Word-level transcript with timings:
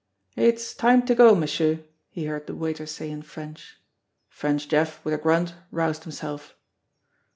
"It's 0.35 0.73
time 0.73 1.05
to 1.05 1.13
go, 1.13 1.35
monsieur," 1.35 1.81
he 2.09 2.25
heard 2.25 2.47
the 2.47 2.55
waiter 2.55 2.87
say 2.87 3.11
ifl 3.11 3.23
French. 3.23 3.77
French 4.29 4.67
Jeff, 4.67 4.99
with 5.05 5.13
a 5.13 5.19
grunt, 5.19 5.53
roused 5.69 6.05
himself. 6.05 6.55